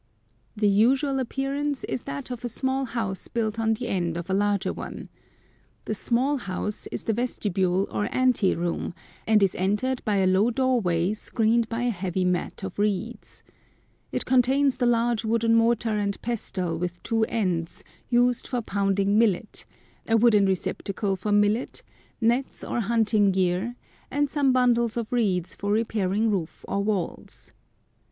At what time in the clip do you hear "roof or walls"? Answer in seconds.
26.31-27.53